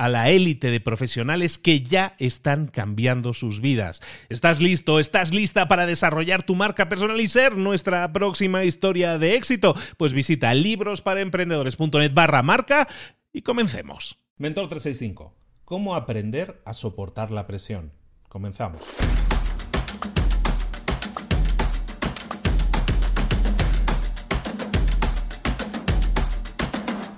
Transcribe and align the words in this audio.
a 0.00 0.08
la 0.08 0.30
élite 0.30 0.70
de 0.70 0.80
profesionales 0.80 1.58
que 1.58 1.82
ya 1.82 2.14
están 2.18 2.68
cambiando 2.68 3.34
sus 3.34 3.60
vidas. 3.60 4.00
¿Estás 4.30 4.58
listo? 4.62 4.98
¿Estás 4.98 5.34
lista 5.34 5.68
para 5.68 5.84
desarrollar 5.84 6.42
tu 6.42 6.54
marca 6.54 6.88
personal 6.88 7.20
y 7.20 7.28
ser 7.28 7.58
nuestra 7.58 8.10
próxima 8.10 8.64
historia 8.64 9.18
de 9.18 9.34
éxito? 9.34 9.74
Pues 9.98 10.14
visita 10.14 10.54
librosparaemprendedores.net 10.54 12.14
barra 12.14 12.42
marca 12.42 12.88
y 13.30 13.42
comencemos. 13.42 14.16
Mentor 14.38 14.68
365. 14.68 15.36
¿Cómo 15.66 15.94
aprender 15.94 16.62
a 16.64 16.72
soportar 16.72 17.30
la 17.30 17.46
presión? 17.46 17.92
Comenzamos. 18.30 18.86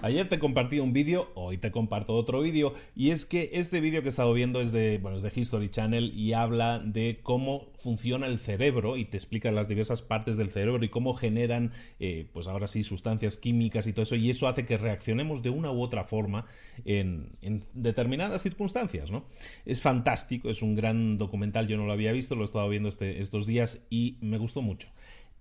Ayer 0.02 0.28
te 0.28 0.40
compartí 0.40 0.80
un 0.80 0.92
vídeo, 0.92 1.30
hoy 1.36 1.58
te 1.58 1.70
comparto 1.70 2.14
otro 2.14 2.40
vídeo, 2.40 2.74
y 2.96 3.10
es 3.10 3.24
que 3.24 3.50
este 3.52 3.80
vídeo 3.80 4.02
que 4.02 4.08
he 4.08 4.10
estado 4.10 4.32
viendo 4.32 4.60
es 4.60 4.72
de, 4.72 4.98
bueno, 4.98 5.16
es 5.16 5.22
de 5.22 5.30
History 5.32 5.68
Channel 5.68 6.12
y 6.18 6.32
habla 6.32 6.80
de 6.80 7.20
cómo 7.22 7.68
funciona 7.78 8.26
el 8.26 8.40
cerebro 8.40 8.96
y 8.96 9.04
te 9.04 9.16
explica 9.16 9.52
las 9.52 9.68
diversas 9.68 10.02
partes 10.02 10.36
del 10.36 10.50
cerebro 10.50 10.84
y 10.84 10.88
cómo 10.88 11.14
generan, 11.14 11.70
eh, 12.00 12.26
pues 12.32 12.48
ahora 12.48 12.66
sí, 12.66 12.82
sustancias 12.82 13.36
químicas 13.36 13.86
y 13.86 13.92
todo 13.92 14.02
eso, 14.02 14.16
y 14.16 14.28
eso 14.28 14.48
hace 14.48 14.66
que 14.66 14.76
reaccionemos 14.76 15.40
de 15.40 15.50
una 15.50 15.70
u 15.70 15.80
otra 15.80 16.02
forma 16.02 16.46
en, 16.84 17.28
en 17.40 17.64
determinadas 17.72 18.42
circunstancias, 18.42 19.12
¿no? 19.12 19.24
Es 19.64 19.82
fantástico, 19.82 20.50
es 20.50 20.62
un 20.62 20.74
gran 20.74 21.16
documental, 21.16 21.68
yo 21.68 21.76
no 21.76 21.86
lo 21.86 21.92
había 21.92 22.10
visto, 22.10 22.34
lo 22.34 22.42
he 22.42 22.44
estado 22.46 22.68
viendo 22.68 22.88
este, 22.88 23.20
estos 23.20 23.46
días 23.46 23.84
y 23.88 24.16
me 24.20 24.38
gustó 24.38 24.62
mucho. 24.62 24.88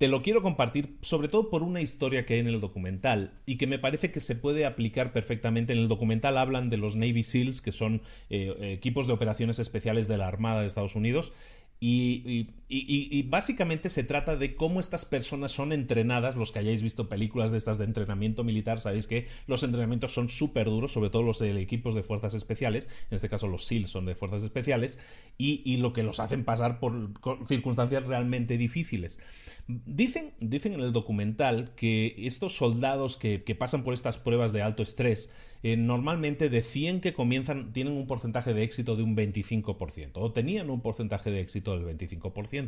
Te 0.01 0.07
lo 0.07 0.23
quiero 0.23 0.41
compartir 0.41 0.97
sobre 1.01 1.28
todo 1.28 1.51
por 1.51 1.62
una 1.62 1.79
historia 1.79 2.25
que 2.25 2.34
hay 2.34 2.39
en 2.39 2.47
el 2.47 2.59
documental 2.59 3.39
y 3.45 3.59
que 3.59 3.67
me 3.67 3.78
parece 3.78 4.09
que 4.09 4.19
se 4.19 4.35
puede 4.35 4.66
aplicar 4.66 5.13
perfectamente. 5.13 5.73
En 5.73 5.78
el 5.78 5.88
documental 5.88 6.39
hablan 6.39 6.72
de 6.72 6.78
los 6.78 6.95
Navy 6.95 7.22
SEALs, 7.22 7.62
que 7.62 7.72
son 7.72 8.01
eh, 8.31 8.51
equipos 8.62 9.06
de 9.06 9.13
operaciones 9.13 9.59
especiales 9.59 10.07
de 10.07 10.17
la 10.17 10.28
Armada 10.28 10.62
de 10.62 10.66
Estados 10.66 10.95
Unidos, 10.95 11.34
y, 11.79 12.47
básicamente 13.28 13.90
se 13.90 14.04
trata 14.04 14.36
de 14.38 14.56
cómo 14.56 14.80
estas 14.80 15.06
personas 15.06 15.52
son 15.52 15.74
entrenadas. 15.74 16.36
Los 16.36 16.52
que 16.52 16.59
hayáis 16.59 16.82
visto 16.82 17.09
películas 17.09 17.52
de 17.52 17.58
estas 17.58 17.78
de 17.78 17.86
entrenamiento 17.86 18.44
militar, 18.44 18.80
sabéis 18.80 19.08
que 19.08 19.28
los 19.48 19.64
entrenamientos 19.64 20.14
son 20.14 20.30
súper 20.30 20.68
duros, 20.68 20.94
sobre 20.94 21.10
todo 21.10 21.24
los 21.24 21.40
de 21.40 21.60
equipos 21.60 21.96
de 21.96 22.04
fuerzas 22.04 22.34
especiales. 22.34 22.88
En 23.10 23.16
este 23.16 23.30
caso, 23.30 23.48
los 23.48 23.66
SEALs 23.66 23.90
son 23.90 24.06
de 24.06 24.16
fuerzas 24.16 24.44
especiales. 24.44 25.00
Y, 25.38 25.78
lo 25.81 25.94
que 25.94 26.04
los 26.04 26.20
hacen 26.20 26.46
pasar 26.46 26.80
por 26.80 27.12
circunstancias 27.48 28.06
realmente 28.06 28.58
difíciles. 28.58 29.20
Dicen, 29.68 30.34
dicen 30.40 30.74
en 30.74 30.81
el 30.81 30.94
documental 30.94 31.74
que 31.76 32.14
estos 32.20 32.56
soldados 32.56 33.18
que, 33.18 33.44
que 33.44 33.56
pasan 33.56 33.84
por 33.84 33.94
estas 33.96 34.18
pruebas 34.20 34.54
de 34.54 34.62
alto 34.62 34.84
estrés 34.84 35.31
eh, 35.64 35.78
normalmente 35.78 36.50
de 36.50 36.64
100 36.64 37.02
que 37.02 37.14
comienzan 37.14 37.72
tienen 37.72 37.94
un 37.94 38.08
porcentaje 38.08 38.56
de 38.56 38.64
éxito 38.64 38.96
de 38.96 39.04
un 39.04 39.16
25%, 39.16 40.14
o 40.16 40.31
tenían 40.31 40.72
un 40.72 40.81
porcentaje 40.81 41.30
de 41.30 41.40
éxito 41.40 41.78
del 41.78 41.86
25%, 41.98 42.61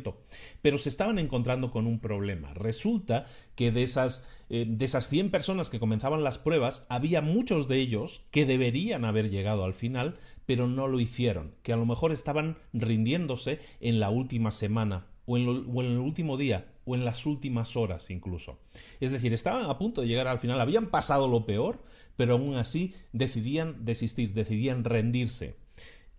pero 0.62 0.78
se 0.78 0.88
estaban 0.88 1.18
encontrando 1.18 1.70
con 1.70 1.86
un 1.86 2.00
problema. 2.00 2.54
Resulta 2.54 3.26
que 3.54 3.70
de 3.70 3.82
esas, 3.82 4.26
eh, 4.50 4.66
de 4.68 4.84
esas 4.84 5.08
100 5.08 5.30
personas 5.30 5.70
que 5.70 5.80
comenzaban 5.80 6.24
las 6.24 6.38
pruebas, 6.38 6.86
había 6.88 7.22
muchos 7.22 7.68
de 7.68 7.78
ellos 7.78 8.24
que 8.30 8.46
deberían 8.46 9.04
haber 9.04 9.30
llegado 9.30 9.64
al 9.64 9.74
final, 9.74 10.18
pero 10.46 10.66
no 10.66 10.88
lo 10.88 11.00
hicieron, 11.00 11.54
que 11.62 11.72
a 11.72 11.76
lo 11.76 11.86
mejor 11.86 12.12
estaban 12.12 12.58
rindiéndose 12.72 13.60
en 13.80 14.00
la 14.00 14.10
última 14.10 14.50
semana 14.50 15.06
o 15.26 15.36
en, 15.36 15.48
o 15.48 15.82
en 15.82 15.92
el 15.92 15.98
último 15.98 16.36
día 16.36 16.66
o 16.84 16.94
en 16.94 17.04
las 17.04 17.26
últimas 17.26 17.76
horas 17.76 18.10
incluso. 18.10 18.58
Es 19.00 19.10
decir, 19.10 19.32
estaban 19.32 19.64
a 19.64 19.78
punto 19.78 20.00
de 20.00 20.08
llegar 20.08 20.28
al 20.28 20.38
final, 20.38 20.60
habían 20.60 20.90
pasado 20.90 21.28
lo 21.28 21.46
peor, 21.46 21.82
pero 22.16 22.34
aún 22.34 22.56
así 22.56 22.94
decidían 23.12 23.84
desistir, 23.84 24.34
decidían 24.34 24.84
rendirse. 24.84 25.56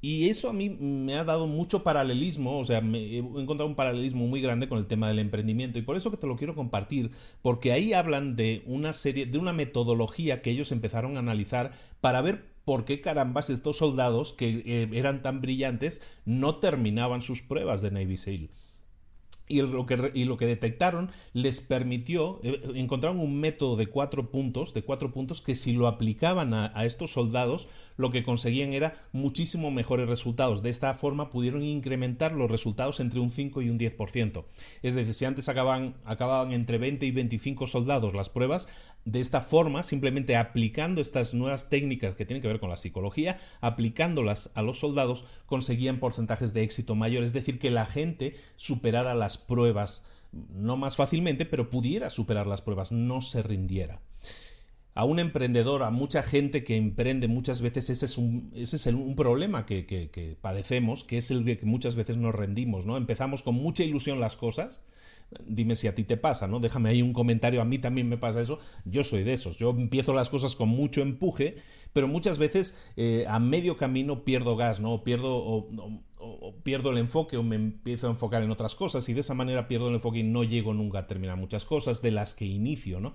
Y 0.01 0.29
eso 0.29 0.49
a 0.49 0.53
mí 0.53 0.69
me 0.69 1.15
ha 1.15 1.23
dado 1.23 1.47
mucho 1.47 1.83
paralelismo, 1.83 2.59
o 2.59 2.63
sea, 2.63 2.81
me 2.81 2.99
he 2.99 3.17
encontrado 3.17 3.65
un 3.65 3.75
paralelismo 3.75 4.27
muy 4.27 4.39
grande 4.39 4.69
con 4.69 4.77
el 4.77 4.85
tema 4.85 5.07
del 5.07 5.19
emprendimiento 5.19 5.79
y 5.79 5.81
por 5.81 5.97
eso 5.97 6.11
que 6.11 6.17
te 6.17 6.27
lo 6.27 6.35
quiero 6.35 6.53
compartir, 6.53 7.11
porque 7.41 7.71
ahí 7.71 7.93
hablan 7.93 8.35
de 8.35 8.61
una 8.67 8.93
serie, 8.93 9.25
de 9.25 9.39
una 9.39 9.53
metodología 9.53 10.41
que 10.41 10.51
ellos 10.51 10.71
empezaron 10.71 11.15
a 11.15 11.19
analizar 11.19 11.71
para 12.01 12.21
ver 12.21 12.45
por 12.65 12.85
qué 12.85 13.01
carambas 13.01 13.49
estos 13.49 13.77
soldados 13.77 14.33
que 14.33 14.63
eh, 14.65 14.89
eran 14.93 15.21
tan 15.21 15.41
brillantes 15.41 16.01
no 16.25 16.57
terminaban 16.57 17.21
sus 17.21 17.41
pruebas 17.41 17.81
de 17.81 17.91
Navy 17.91 18.17
SEAL. 18.17 18.49
Y 19.47 19.61
lo, 19.61 19.85
que, 19.85 20.11
y 20.15 20.25
lo 20.25 20.37
que 20.37 20.47
detectaron 20.47 21.11
les 21.33 21.61
permitió, 21.61 22.39
eh, 22.43 22.61
encontraron 22.75 23.19
un 23.19 23.39
método 23.39 23.75
de 23.75 23.87
cuatro 23.87 24.31
puntos, 24.31 24.73
de 24.73 24.81
cuatro 24.81 25.11
puntos 25.11 25.41
que 25.41 25.55
si 25.55 25.73
lo 25.73 25.87
aplicaban 25.87 26.53
a, 26.53 26.85
estos 26.85 27.13
soldados, 27.13 27.67
lo 27.97 28.11
que 28.11 28.23
conseguían 28.23 28.73
era 28.73 29.07
muchísimo 29.11 29.69
mejores 29.69 30.07
resultados. 30.07 30.63
De 30.63 30.69
esta 30.69 30.93
forma 30.95 31.29
pudieron 31.29 31.63
incrementar 31.63 32.31
los 32.31 32.49
resultados 32.49 32.99
entre 32.99 33.19
un 33.19 33.29
5 33.29 33.61
y 33.61 33.69
un 33.69 33.77
10%. 33.77 34.45
Es 34.81 34.95
decir, 34.95 35.13
si 35.13 35.25
antes 35.25 35.47
acababan, 35.47 35.95
acababan 36.05 36.51
entre 36.51 36.77
20 36.77 37.05
y 37.05 37.11
25 37.11 37.67
soldados 37.67 38.13
las 38.13 38.29
pruebas, 38.29 38.67
de 39.05 39.19
esta 39.19 39.39
forma, 39.39 39.83
simplemente 39.83 40.35
aplicando 40.35 40.99
estas 40.99 41.35
nuevas 41.35 41.69
técnicas 41.69 42.15
que 42.15 42.25
tienen 42.25 42.41
que 42.41 42.47
ver 42.47 42.59
con 42.59 42.71
la 42.71 42.77
psicología, 42.77 43.39
aplicándolas 43.61 44.49
a 44.55 44.63
los 44.63 44.79
soldados, 44.79 45.25
conseguían 45.45 45.99
porcentajes 45.99 46.53
de 46.53 46.63
éxito 46.63 46.95
mayor, 46.95 47.23
es 47.23 47.31
decir, 47.31 47.59
que 47.59 47.69
la 47.69 47.85
gente 47.85 48.35
superara 48.55 49.13
las 49.13 49.37
pruebas, 49.37 50.03
no 50.31 50.75
más 50.75 50.95
fácilmente, 50.95 51.45
pero 51.45 51.69
pudiera 51.69 52.09
superar 52.09 52.47
las 52.47 52.63
pruebas, 52.63 52.91
no 52.91 53.21
se 53.21 53.43
rindiera. 53.43 54.01
A 54.95 55.05
un 55.05 55.19
emprendedor, 55.19 55.83
a 55.83 55.91
mucha 55.91 56.23
gente 56.23 56.63
que 56.63 56.75
emprende, 56.75 57.27
muchas 57.27 57.61
veces 57.61 57.91
ese 57.91 58.05
es 58.05 58.17
un, 58.17 58.51
ese 58.55 58.77
es 58.77 58.87
un 58.87 59.15
problema 59.15 59.67
que, 59.67 59.85
que 59.85 60.37
padecemos, 60.41 61.03
que 61.03 61.19
es 61.19 61.29
el 61.29 61.45
de 61.45 61.59
que 61.59 61.65
muchas 61.65 61.95
veces 61.95 62.17
nos 62.17 62.33
rendimos, 62.33 62.87
¿no? 62.87 62.97
Empezamos 62.97 63.43
con 63.43 63.55
mucha 63.55 63.83
ilusión 63.83 64.19
las 64.19 64.35
cosas, 64.35 64.85
dime 65.45 65.75
si 65.75 65.87
a 65.87 65.95
ti 65.95 66.03
te 66.03 66.17
pasa, 66.17 66.47
¿no? 66.47 66.59
Déjame 66.59 66.89
ahí 66.89 67.01
un 67.01 67.13
comentario, 67.13 67.61
a 67.61 67.65
mí 67.65 67.79
también 67.79 68.09
me 68.09 68.17
pasa 68.17 68.41
eso, 68.41 68.59
yo 68.85 69.03
soy 69.03 69.23
de 69.23 69.33
esos, 69.33 69.57
yo 69.57 69.71
empiezo 69.71 70.13
las 70.13 70.29
cosas 70.29 70.55
con 70.55 70.69
mucho 70.69 71.01
empuje, 71.01 71.55
pero 71.93 72.07
muchas 72.07 72.37
veces 72.37 72.77
eh, 72.97 73.25
a 73.27 73.39
medio 73.39 73.77
camino 73.77 74.23
pierdo 74.23 74.55
gas, 74.55 74.79
¿no? 74.79 75.03
Pierdo, 75.03 75.35
o, 75.37 75.67
pierdo 76.63 76.89
el 76.89 76.97
enfoque 76.97 77.37
o 77.37 77.43
me 77.43 77.55
empiezo 77.55 78.07
a 78.07 78.09
enfocar 78.09 78.41
en 78.41 78.51
otras 78.51 78.75
cosas 78.75 79.07
y 79.09 79.13
de 79.13 79.19
esa 79.19 79.33
manera 79.33 79.67
pierdo 79.67 79.89
el 79.89 79.95
enfoque 79.95 80.19
y 80.19 80.23
no 80.23 80.43
llego 80.43 80.73
nunca 80.73 80.99
a 80.99 81.07
terminar 81.07 81.37
muchas 81.37 81.65
cosas 81.65 82.01
de 82.01 82.11
las 82.11 82.33
que 82.33 82.45
inicio, 82.45 82.99
¿no? 82.99 83.13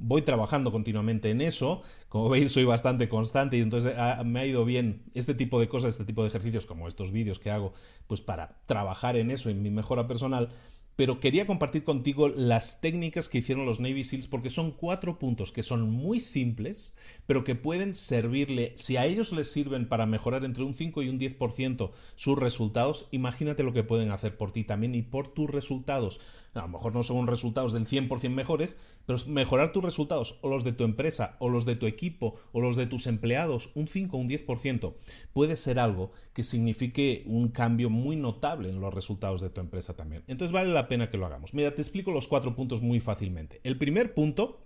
voy 0.00 0.22
trabajando 0.22 0.72
continuamente 0.72 1.30
en 1.30 1.40
eso. 1.40 1.82
Como 2.08 2.28
veis, 2.30 2.52
soy 2.52 2.64
bastante 2.64 3.08
constante 3.08 3.56
y 3.56 3.60
entonces 3.60 3.94
ah, 3.96 4.22
me 4.24 4.40
ha 4.40 4.46
ido 4.46 4.64
bien 4.64 5.02
este 5.14 5.34
tipo 5.34 5.60
de 5.60 5.68
cosas, 5.68 5.90
este 5.90 6.04
tipo 6.04 6.22
de 6.22 6.28
ejercicios, 6.28 6.66
como 6.66 6.88
estos 6.88 7.12
vídeos 7.12 7.38
que 7.38 7.50
hago, 7.50 7.72
pues 8.06 8.20
para 8.20 8.60
trabajar 8.66 9.16
en 9.16 9.30
eso, 9.30 9.50
en 9.50 9.62
mi 9.62 9.70
mejora 9.70 10.06
personal 10.06 10.50
pero 10.98 11.20
quería 11.20 11.46
compartir 11.46 11.84
contigo 11.84 12.28
las 12.28 12.80
técnicas 12.80 13.28
que 13.28 13.38
hicieron 13.38 13.64
los 13.64 13.78
Navy 13.78 14.02
SEALs 14.02 14.26
porque 14.26 14.50
son 14.50 14.72
cuatro 14.72 15.16
puntos 15.16 15.52
que 15.52 15.62
son 15.62 15.88
muy 15.88 16.18
simples, 16.18 16.96
pero 17.24 17.44
que 17.44 17.54
pueden 17.54 17.94
servirle, 17.94 18.72
si 18.74 18.96
a 18.96 19.06
ellos 19.06 19.30
les 19.30 19.52
sirven 19.52 19.88
para 19.88 20.06
mejorar 20.06 20.44
entre 20.44 20.64
un 20.64 20.74
5 20.74 21.04
y 21.04 21.08
un 21.08 21.20
10% 21.20 21.92
sus 22.16 22.36
resultados, 22.36 23.06
imagínate 23.12 23.62
lo 23.62 23.72
que 23.72 23.84
pueden 23.84 24.10
hacer 24.10 24.36
por 24.36 24.50
ti 24.50 24.64
también 24.64 24.96
y 24.96 25.02
por 25.02 25.28
tus 25.28 25.48
resultados. 25.48 26.18
A 26.54 26.62
lo 26.62 26.68
mejor 26.68 26.94
no 26.94 27.02
son 27.02 27.26
resultados 27.26 27.72
del 27.72 27.86
100% 27.86 28.30
mejores, 28.30 28.78
pero 29.06 29.18
mejorar 29.26 29.72
tus 29.72 29.84
resultados 29.84 30.38
o 30.42 30.48
los 30.48 30.64
de 30.64 30.72
tu 30.72 30.84
empresa 30.84 31.36
o 31.38 31.48
los 31.48 31.64
de 31.64 31.76
tu 31.76 31.86
equipo 31.86 32.34
o 32.52 32.60
los 32.60 32.76
de 32.76 32.86
tus 32.86 33.06
empleados 33.06 33.70
un 33.74 33.88
5 33.88 34.16
o 34.16 34.20
un 34.20 34.28
10% 34.28 34.94
puede 35.32 35.56
ser 35.56 35.78
algo 35.78 36.10
que 36.32 36.42
signifique 36.42 37.22
un 37.26 37.48
cambio 37.48 37.90
muy 37.90 38.16
notable 38.16 38.68
en 38.68 38.80
los 38.80 38.92
resultados 38.92 39.40
de 39.40 39.50
tu 39.50 39.60
empresa 39.60 39.94
también. 39.94 40.24
Entonces 40.26 40.52
vale 40.52 40.72
la 40.72 40.88
pena 40.88 41.10
que 41.10 41.18
lo 41.18 41.26
hagamos. 41.26 41.54
Mira, 41.54 41.74
te 41.74 41.82
explico 41.82 42.10
los 42.10 42.28
cuatro 42.28 42.54
puntos 42.54 42.82
muy 42.82 43.00
fácilmente. 43.00 43.60
El 43.62 43.78
primer 43.78 44.14
punto 44.14 44.64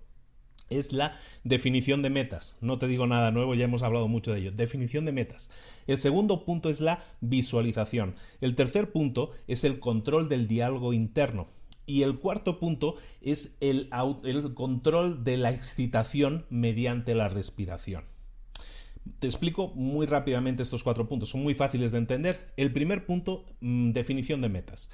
es 0.70 0.93
la 0.93 1.19
definición 1.44 2.02
de 2.02 2.11
metas. 2.11 2.56
No 2.61 2.78
te 2.78 2.87
digo 2.87 3.06
nada 3.06 3.31
nuevo, 3.31 3.55
ya 3.55 3.64
hemos 3.64 3.82
hablado 3.82 4.08
mucho 4.08 4.32
de 4.32 4.40
ello. 4.40 4.52
Definición 4.52 5.05
de 5.05 5.12
metas. 5.12 5.50
El 5.87 5.99
segundo 5.99 6.44
punto 6.44 6.69
es 6.70 6.81
la 6.81 7.05
visualización. 7.20 8.14
El 8.40 8.55
tercer 8.55 8.90
punto 8.93 9.31
es 9.46 9.64
el 9.64 9.81
control 9.81 10.28
del 10.28 10.49
diálogo 10.49 10.93
interno. 10.93 11.49
Y 11.87 12.02
el 12.02 12.19
cuarto 12.19 12.58
punto 12.58 12.96
es 13.20 13.56
el, 13.61 13.90
control 14.55 15.25
de 15.25 15.37
la 15.37 15.50
excitación 15.50 16.46
mediante 16.49 17.14
la 17.14 17.29
respiración. 17.29 18.05
Te 19.19 19.26
explico 19.26 19.69
muy 19.75 20.06
rápidamente 20.06 20.62
estos 20.62 20.84
cuatro 20.84 21.08
puntos, 21.08 21.31
son 21.31 21.43
muy 21.43 21.55
fáciles 21.55 21.90
de 21.90 21.99
entender. 21.99 22.52
El 22.56 22.73
primer 22.73 23.05
punto, 23.05 23.44
mm, 23.61 23.90
definición 23.90 24.40
de 24.40 24.49
metas. 24.49 24.90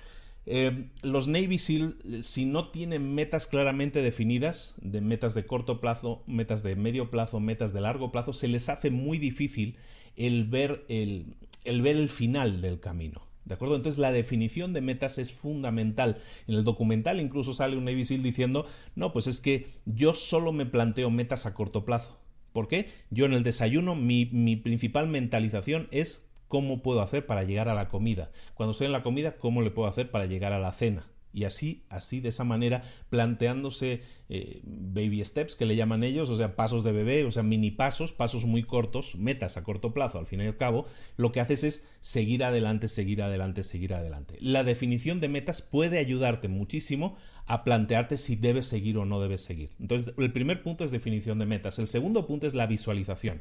Eh, 0.46 0.88
los 1.02 1.28
Navy 1.28 1.58
SEAL, 1.58 2.22
si 2.22 2.46
no 2.46 2.70
tienen 2.70 3.14
metas 3.14 3.46
claramente 3.46 4.00
definidas, 4.00 4.76
de 4.80 5.02
metas 5.02 5.34
de 5.34 5.44
corto 5.44 5.78
plazo, 5.78 6.22
metas 6.26 6.62
de 6.62 6.74
medio 6.74 7.10
plazo, 7.10 7.38
metas 7.38 7.74
de 7.74 7.82
largo 7.82 8.10
plazo, 8.12 8.32
se 8.32 8.48
les 8.48 8.70
hace 8.70 8.90
muy 8.90 9.18
difícil 9.18 9.76
el 10.16 10.44
ver 10.44 10.86
el 10.88 11.82
ver 11.82 11.96
el 11.96 12.08
final 12.08 12.62
del 12.62 12.80
camino. 12.80 13.27
¿De 13.48 13.54
acuerdo? 13.54 13.76
Entonces 13.76 13.98
la 13.98 14.12
definición 14.12 14.74
de 14.74 14.82
metas 14.82 15.16
es 15.16 15.32
fundamental. 15.32 16.18
En 16.46 16.54
el 16.54 16.64
documental 16.64 17.18
incluso 17.18 17.54
sale 17.54 17.78
un 17.78 17.86
Navy 17.86 18.04
diciendo, 18.04 18.66
no, 18.94 19.10
pues 19.10 19.26
es 19.26 19.40
que 19.40 19.68
yo 19.86 20.12
solo 20.12 20.52
me 20.52 20.66
planteo 20.66 21.10
metas 21.10 21.46
a 21.46 21.54
corto 21.54 21.86
plazo. 21.86 22.18
¿Por 22.52 22.68
qué? 22.68 22.90
Yo 23.10 23.24
en 23.24 23.32
el 23.32 23.44
desayuno 23.44 23.94
mi, 23.94 24.26
mi 24.26 24.56
principal 24.56 25.08
mentalización 25.08 25.88
es 25.92 26.28
cómo 26.46 26.82
puedo 26.82 27.00
hacer 27.00 27.24
para 27.24 27.42
llegar 27.42 27.70
a 27.70 27.74
la 27.74 27.88
comida. 27.88 28.30
Cuando 28.52 28.72
estoy 28.72 28.86
en 28.86 28.92
la 28.92 29.02
comida, 29.02 29.38
cómo 29.38 29.62
le 29.62 29.70
puedo 29.70 29.88
hacer 29.88 30.10
para 30.10 30.26
llegar 30.26 30.52
a 30.52 30.58
la 30.58 30.72
cena. 30.72 31.06
Y 31.32 31.44
así, 31.44 31.84
así, 31.88 32.20
de 32.20 32.30
esa 32.30 32.44
manera, 32.44 32.82
planteándose 33.10 34.02
eh, 34.28 34.60
baby 34.64 35.24
steps, 35.24 35.56
que 35.56 35.66
le 35.66 35.76
llaman 35.76 36.02
ellos, 36.02 36.30
o 36.30 36.36
sea, 36.36 36.56
pasos 36.56 36.84
de 36.84 36.92
bebé, 36.92 37.24
o 37.24 37.30
sea, 37.30 37.42
mini 37.42 37.70
pasos, 37.70 38.12
pasos 38.12 38.46
muy 38.46 38.62
cortos, 38.62 39.14
metas 39.16 39.56
a 39.56 39.64
corto 39.64 39.92
plazo, 39.92 40.18
al 40.18 40.26
fin 40.26 40.40
y 40.40 40.46
al 40.46 40.56
cabo, 40.56 40.86
lo 41.16 41.32
que 41.32 41.40
haces 41.40 41.64
es 41.64 41.88
seguir 42.00 42.44
adelante, 42.44 42.88
seguir 42.88 43.22
adelante, 43.22 43.62
seguir 43.62 43.94
adelante. 43.94 44.36
La 44.40 44.64
definición 44.64 45.20
de 45.20 45.28
metas 45.28 45.62
puede 45.62 45.98
ayudarte 45.98 46.48
muchísimo 46.48 47.16
a 47.46 47.64
plantearte 47.64 48.16
si 48.16 48.36
debes 48.36 48.66
seguir 48.66 48.98
o 48.98 49.04
no 49.04 49.20
debes 49.20 49.40
seguir. 49.40 49.70
Entonces, 49.80 50.14
el 50.18 50.32
primer 50.32 50.62
punto 50.62 50.84
es 50.84 50.90
definición 50.90 51.38
de 51.38 51.46
metas. 51.46 51.78
El 51.78 51.86
segundo 51.86 52.26
punto 52.26 52.46
es 52.46 52.54
la 52.54 52.66
visualización. 52.66 53.40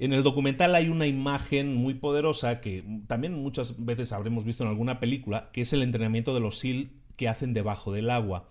En 0.00 0.12
el 0.12 0.22
documental 0.22 0.76
hay 0.76 0.88
una 0.88 1.08
imagen 1.08 1.74
muy 1.74 1.94
poderosa 1.94 2.60
que 2.60 2.84
también 3.08 3.34
muchas 3.34 3.84
veces 3.84 4.12
habremos 4.12 4.44
visto 4.44 4.62
en 4.62 4.70
alguna 4.70 5.00
película, 5.00 5.50
que 5.52 5.62
es 5.62 5.72
el 5.72 5.82
entrenamiento 5.82 6.34
de 6.34 6.40
los 6.40 6.58
SEAL 6.58 6.90
que 7.16 7.28
hacen 7.28 7.52
debajo 7.52 7.92
del 7.92 8.10
agua. 8.10 8.48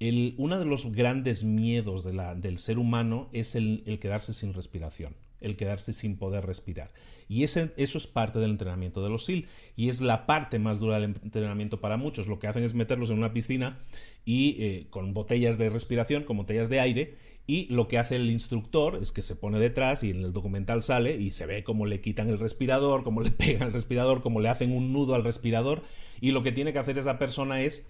uno 0.00 0.58
de 0.58 0.64
los 0.64 0.92
grandes 0.92 1.42
miedos 1.42 2.04
del 2.04 2.58
ser 2.58 2.78
humano 2.78 3.28
es 3.32 3.56
el, 3.56 3.82
quedarse 4.00 4.34
sin 4.34 4.54
respiración, 4.54 5.16
el 5.40 5.56
quedarse 5.56 5.92
sin 5.92 6.16
poder 6.16 6.46
respirar. 6.46 6.92
Y 7.26 7.42
ese, 7.42 7.72
eso 7.76 7.98
es 7.98 8.06
parte 8.06 8.38
del 8.38 8.50
entrenamiento 8.50 9.02
de 9.02 9.10
los 9.10 9.24
SEAL 9.24 9.46
y 9.74 9.88
es 9.88 10.00
la 10.00 10.26
parte 10.26 10.60
más 10.60 10.78
dura 10.78 11.00
del 11.00 11.16
entrenamiento 11.24 11.80
para 11.80 11.96
muchos. 11.96 12.28
Lo 12.28 12.38
que 12.38 12.46
hacen 12.46 12.62
es 12.62 12.74
meterlos 12.74 13.10
en 13.10 13.18
una 13.18 13.32
piscina 13.32 13.80
y 14.24 14.56
eh, 14.60 14.86
con 14.90 15.12
botellas 15.12 15.58
de 15.58 15.70
respiración, 15.70 16.22
con 16.22 16.36
botellas 16.36 16.68
de 16.68 16.78
aire 16.78 17.16
y 17.46 17.66
lo 17.72 17.88
que 17.88 17.98
hace 17.98 18.16
el 18.16 18.30
instructor 18.30 18.98
es 19.00 19.12
que 19.12 19.22
se 19.22 19.36
pone 19.36 19.58
detrás 19.58 20.02
y 20.02 20.10
en 20.10 20.24
el 20.24 20.32
documental 20.32 20.82
sale 20.82 21.16
y 21.16 21.30
se 21.30 21.46
ve 21.46 21.62
cómo 21.62 21.84
le 21.84 22.00
quitan 22.00 22.28
el 22.28 22.38
respirador, 22.38 23.04
cómo 23.04 23.20
le 23.20 23.30
pegan 23.32 23.68
el 23.68 23.72
respirador, 23.72 24.22
cómo 24.22 24.40
le 24.40 24.48
hacen 24.48 24.72
un 24.72 24.92
nudo 24.92 25.14
al 25.14 25.24
respirador 25.24 25.82
y 26.20 26.32
lo 26.32 26.42
que 26.42 26.52
tiene 26.52 26.72
que 26.72 26.78
hacer 26.78 26.96
esa 26.96 27.18
persona 27.18 27.60
es, 27.60 27.86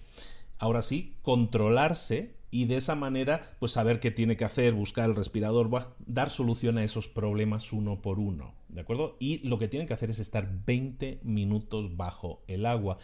ahora 0.57 0.81
sí, 0.81 1.15
controlarse 1.21 2.35
y 2.51 2.65
de 2.65 2.77
esa 2.77 2.95
manera 2.95 3.55
pues 3.59 3.71
saber 3.71 3.99
qué 3.99 4.11
tiene 4.11 4.35
que 4.35 4.45
hacer, 4.45 4.73
buscar 4.73 5.09
el 5.09 5.15
respirador, 5.15 5.69
dar 6.05 6.29
solución 6.29 6.77
a 6.77 6.83
esos 6.83 7.07
problemas 7.07 7.71
uno 7.71 8.01
por 8.01 8.19
uno, 8.19 8.53
¿de 8.69 8.81
acuerdo? 8.81 9.15
Y 9.19 9.39
lo 9.47 9.57
que 9.57 9.67
tiene 9.67 9.87
que 9.87 9.93
hacer 9.93 10.09
es 10.09 10.19
estar 10.19 10.49
20 10.65 11.19
minutos 11.23 11.95
bajo 11.95 12.43
el 12.47 12.65
agua 12.65 12.97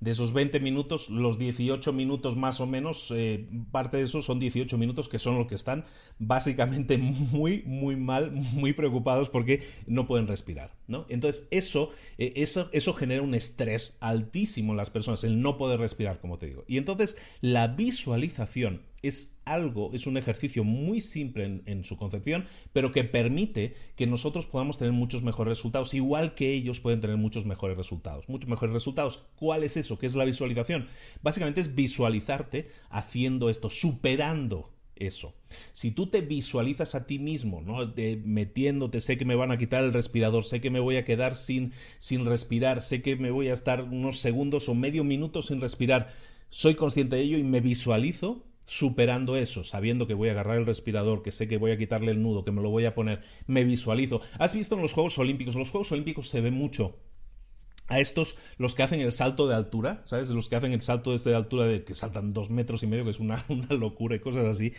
de 0.00 0.12
esos 0.12 0.32
20 0.32 0.60
minutos, 0.60 1.08
los 1.10 1.38
18 1.38 1.92
minutos 1.92 2.36
más 2.36 2.60
o 2.60 2.66
menos, 2.66 3.12
eh, 3.14 3.48
parte 3.72 3.96
de 3.96 4.04
eso 4.04 4.22
son 4.22 4.38
18 4.38 4.78
minutos 4.78 5.08
que 5.08 5.18
son 5.18 5.38
los 5.38 5.46
que 5.46 5.54
están 5.54 5.84
básicamente 6.18 6.98
muy, 7.32 7.62
muy 7.66 7.96
mal, 7.96 8.32
muy 8.32 8.72
preocupados 8.72 9.28
porque 9.30 9.62
no 9.86 10.06
pueden 10.06 10.26
respirar, 10.26 10.72
¿no? 10.88 11.06
Entonces, 11.08 11.46
eso, 11.50 11.90
eh, 12.16 12.32
eso, 12.36 12.68
eso 12.72 12.94
genera 12.94 13.22
un 13.22 13.34
estrés 13.34 13.96
altísimo 14.00 14.72
en 14.72 14.78
las 14.78 14.90
personas, 14.90 15.22
el 15.22 15.40
no 15.40 15.56
poder 15.56 15.78
respirar, 15.78 16.18
como 16.20 16.38
te 16.38 16.46
digo. 16.46 16.64
Y 16.66 16.78
entonces, 16.78 17.16
la 17.40 17.68
visualización 17.68 18.82
es 19.02 19.38
algo, 19.44 19.90
es 19.92 20.06
un 20.06 20.16
ejercicio 20.16 20.64
muy 20.64 21.00
simple 21.00 21.62
en, 21.64 21.84
su 21.84 21.96
concepción, 21.96 22.46
pero 22.72 22.90
que 22.90 23.04
permite 23.04 23.74
que 23.96 24.06
nosotros 24.06 24.46
podamos 24.46 24.78
tener 24.78 24.92
muchos 24.92 25.22
mejores 25.22 25.50
resultados, 25.50 25.94
igual 25.94 26.34
que 26.34 26.52
ellos 26.52 26.80
pueden 26.80 27.00
tener 27.00 27.16
muchos 27.16 27.46
mejores 27.46 27.76
resultados. 27.76 28.28
Muchos 28.28 28.50
mejores 28.50 28.72
resultados. 28.72 29.24
¿Cuál 29.36 29.62
es 29.62 29.76
eso? 29.76 29.98
¿Qué 29.98 30.06
es 30.06 30.16
la 30.16 30.24
visualización? 30.24 30.86
Básicamente 31.22 31.60
es 31.60 31.74
visualizarte 31.74 32.68
haciendo 32.90 33.50
esto, 33.50 33.70
superando 33.70 34.72
eso. 35.00 35.34
Si 35.72 35.90
tú 35.90 36.08
te 36.08 36.20
visualizas 36.20 36.94
a 36.94 37.06
ti 37.06 37.18
mismo, 37.18 37.60
¿no? 37.60 37.92
Metiéndote, 38.24 39.00
sé 39.00 39.18
que 39.18 39.24
me 39.24 39.34
van 39.34 39.50
a 39.50 39.58
quitar 39.58 39.84
el 39.84 39.92
respirador, 39.92 40.44
sé 40.44 40.60
que 40.60 40.70
me 40.70 40.80
voy 40.80 40.96
a 40.96 41.04
quedar 41.04 41.34
sin, 41.34 41.72
sin 41.98 42.24
respirar, 42.26 42.82
sé 42.82 43.02
que 43.02 43.16
me 43.16 43.30
voy 43.30 43.48
a 43.48 43.54
estar 43.54 43.82
unos 43.82 44.20
segundos 44.20 44.68
o 44.68 44.74
medio 44.74 45.04
minuto 45.04 45.42
sin 45.42 45.60
respirar, 45.60 46.08
soy 46.50 46.74
consciente 46.74 47.16
de 47.16 47.22
ello 47.22 47.38
y 47.38 47.42
me 47.42 47.60
visualizo 47.60 48.44
superando 48.64 49.36
eso, 49.36 49.64
sabiendo 49.64 50.06
que 50.06 50.12
voy 50.12 50.28
a 50.28 50.32
agarrar 50.32 50.58
el 50.58 50.66
respirador, 50.66 51.22
que 51.22 51.32
sé 51.32 51.48
que 51.48 51.56
voy 51.56 51.70
a 51.70 51.78
quitarle 51.78 52.12
el 52.12 52.22
nudo, 52.22 52.44
que 52.44 52.52
me 52.52 52.60
lo 52.60 52.68
voy 52.68 52.84
a 52.84 52.94
poner, 52.94 53.22
me 53.46 53.64
visualizo. 53.64 54.20
¿Has 54.38 54.54
visto 54.54 54.74
en 54.74 54.82
los 54.82 54.92
Juegos 54.92 55.18
Olímpicos? 55.18 55.54
Los 55.54 55.70
Juegos 55.70 55.90
Olímpicos 55.92 56.28
se 56.28 56.42
ve 56.42 56.50
mucho 56.50 56.94
a 57.88 58.00
estos, 58.00 58.36
los 58.58 58.74
que 58.74 58.82
hacen 58.82 59.00
el 59.00 59.12
salto 59.12 59.48
de 59.48 59.54
altura, 59.54 60.02
¿sabes? 60.04 60.28
Los 60.30 60.48
que 60.48 60.56
hacen 60.56 60.72
el 60.72 60.82
salto 60.82 61.12
desde 61.12 61.30
de 61.30 61.36
altura 61.36 61.66
de 61.66 61.84
que 61.84 61.94
saltan 61.94 62.32
dos 62.32 62.50
metros 62.50 62.82
y 62.82 62.86
medio, 62.86 63.04
que 63.04 63.10
es 63.10 63.20
una, 63.20 63.44
una 63.48 63.74
locura 63.74 64.14
y 64.16 64.20
cosas 64.20 64.46
así. 64.46 64.74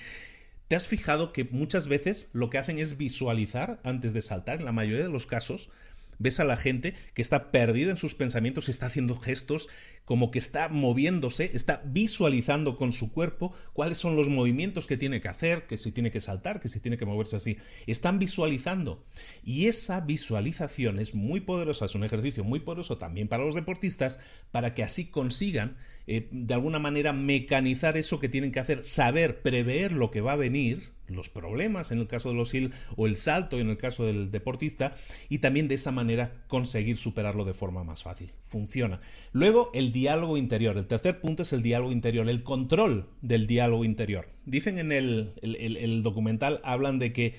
¿Te 0.67 0.75
has 0.75 0.87
fijado 0.87 1.33
que 1.33 1.45
muchas 1.45 1.87
veces 1.87 2.29
lo 2.31 2.51
que 2.51 2.59
hacen 2.59 2.77
es 2.77 2.97
visualizar 2.97 3.79
antes 3.83 4.13
de 4.13 4.21
saltar? 4.21 4.59
En 4.59 4.65
la 4.65 4.71
mayoría 4.71 5.03
de 5.03 5.09
los 5.09 5.25
casos, 5.25 5.71
ves 6.19 6.39
a 6.39 6.43
la 6.43 6.57
gente 6.57 6.93
que 7.15 7.23
está 7.23 7.49
perdida 7.51 7.89
en 7.89 7.97
sus 7.97 8.13
pensamientos, 8.13 8.69
está 8.69 8.85
haciendo 8.85 9.15
gestos, 9.15 9.67
como 10.09 10.31
que 10.31 10.39
está 10.39 10.69
moviéndose, 10.69 11.51
está 11.53 11.83
visualizando 11.85 12.77
con 12.77 12.93
su 12.93 13.11
cuerpo 13.11 13.53
cuáles 13.73 13.99
son 13.99 14.15
los 14.15 14.27
movimientos 14.27 14.87
que 14.87 14.97
tiene 14.97 15.21
que 15.21 15.27
hacer, 15.27 15.67
que 15.67 15.77
si 15.77 15.91
tiene 15.91 16.09
que 16.09 16.19
saltar, 16.19 16.59
que 16.59 16.67
si 16.67 16.79
tiene 16.79 16.97
que 16.97 17.05
moverse 17.05 17.35
así. 17.35 17.57
Están 17.85 18.17
visualizando. 18.17 19.05
Y 19.43 19.67
esa 19.67 20.01
visualización 20.01 20.97
es 20.97 21.13
muy 21.13 21.41
poderosa, 21.41 21.85
es 21.85 21.93
un 21.93 22.03
ejercicio 22.03 22.43
muy 22.43 22.59
poderoso 22.59 22.97
también 22.97 23.27
para 23.27 23.45
los 23.45 23.53
deportistas, 23.53 24.19
para 24.49 24.73
que 24.73 24.81
así 24.81 25.11
consigan 25.11 25.77
eh, 26.11 26.27
de 26.31 26.55
alguna 26.55 26.79
manera 26.79 27.13
mecanizar 27.13 27.95
eso 27.95 28.19
que 28.19 28.29
tienen 28.29 28.51
que 28.51 28.59
hacer, 28.59 28.83
saber, 28.83 29.43
prever 29.43 29.93
lo 29.93 30.09
que 30.09 30.21
va 30.21 30.31
a 30.31 30.37
venir, 30.37 30.89
los 31.07 31.29
problemas 31.29 31.91
en 31.91 31.99
el 31.99 32.07
caso 32.07 32.29
de 32.29 32.35
los 32.35 32.49
SEAL 32.49 32.71
o 32.95 33.05
el 33.05 33.15
salto 33.15 33.59
en 33.59 33.69
el 33.69 33.77
caso 33.77 34.05
del 34.05 34.31
deportista, 34.31 34.95
y 35.29 35.37
también 35.37 35.67
de 35.67 35.75
esa 35.75 35.91
manera 35.91 36.33
conseguir 36.47 36.97
superarlo 36.97 37.45
de 37.45 37.53
forma 37.53 37.83
más 37.83 38.01
fácil. 38.01 38.31
Funciona. 38.41 39.01
Luego, 39.33 39.69
el 39.75 39.91
diálogo 39.99 40.37
interior. 40.37 40.77
El 40.77 40.87
tercer 40.87 41.19
punto 41.19 41.43
es 41.43 41.51
el 41.53 41.61
diálogo 41.61 41.91
interior, 41.91 42.29
el 42.29 42.43
control 42.43 43.09
del 43.21 43.47
diálogo 43.47 43.83
interior. 43.83 44.29
Dicen 44.45 44.77
en 44.77 44.91
el, 44.91 45.33
el 45.41 46.03
documental, 46.03 46.61
hablan 46.63 46.99
de 46.99 47.11
que 47.13 47.35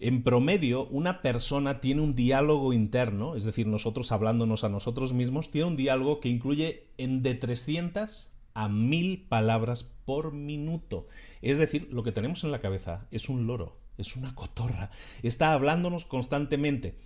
en 0.00 0.22
promedio, 0.22 0.86
una 0.86 1.20
persona 1.20 1.80
tiene 1.80 2.00
un 2.00 2.14
diálogo 2.14 2.72
interno, 2.72 3.36
es 3.36 3.44
decir, 3.44 3.66
nosotros 3.66 4.12
hablándonos 4.12 4.64
a 4.64 4.70
nosotros 4.70 5.12
mismos, 5.12 5.50
tiene 5.50 5.68
un 5.68 5.76
diálogo 5.76 6.20
que 6.20 6.30
incluye 6.30 6.88
en 6.96 7.22
de 7.22 7.34
300 7.34 8.32
a 8.54 8.68
1000 8.68 9.26
palabras 9.28 9.84
por 10.06 10.32
minuto. 10.32 11.06
Es 11.42 11.58
decir, 11.58 11.88
lo 11.92 12.02
que 12.02 12.12
tenemos 12.12 12.44
en 12.44 12.50
la 12.50 12.60
cabeza 12.60 13.06
es 13.10 13.28
un 13.28 13.46
loro, 13.46 13.76
es 13.98 14.16
una 14.16 14.34
cotorra, 14.34 14.90
está 15.22 15.52
hablándonos 15.52 16.06
constantemente. 16.06 16.98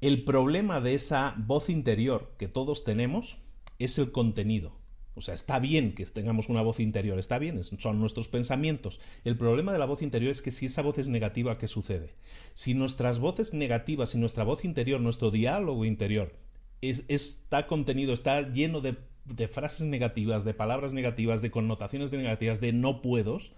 El 0.00 0.24
problema 0.24 0.80
de 0.80 0.94
esa 0.94 1.34
voz 1.36 1.68
interior 1.68 2.34
que 2.38 2.48
todos 2.48 2.82
tenemos 2.82 3.41
es 3.78 3.98
el 3.98 4.12
contenido. 4.12 4.82
O 5.14 5.20
sea, 5.20 5.34
está 5.34 5.58
bien 5.58 5.94
que 5.94 6.06
tengamos 6.06 6.48
una 6.48 6.62
voz 6.62 6.80
interior, 6.80 7.18
está 7.18 7.38
bien, 7.38 7.62
son 7.62 8.00
nuestros 8.00 8.28
pensamientos. 8.28 9.00
El 9.24 9.36
problema 9.36 9.72
de 9.72 9.78
la 9.78 9.84
voz 9.84 10.00
interior 10.00 10.30
es 10.30 10.40
que 10.40 10.50
si 10.50 10.66
esa 10.66 10.80
voz 10.80 10.96
es 10.98 11.08
negativa, 11.08 11.58
¿qué 11.58 11.68
sucede? 11.68 12.14
Si 12.54 12.72
nuestras 12.72 13.18
voces 13.18 13.52
negativas, 13.52 14.10
si 14.10 14.18
nuestra 14.18 14.44
voz 14.44 14.64
interior, 14.64 15.00
nuestro 15.00 15.30
diálogo 15.30 15.84
interior 15.84 16.34
está 16.80 17.66
contenido, 17.66 18.12
está 18.12 18.40
lleno 18.52 18.80
de, 18.80 18.96
de, 19.26 19.48
frases 19.48 19.86
negativas, 19.86 20.44
de 20.44 20.54
palabras 20.54 20.94
negativas, 20.94 21.42
de 21.42 21.50
connotaciones 21.50 22.10
negativas, 22.10 22.60
de 22.60 22.72
no 22.72 23.02
puedos, 23.02 23.52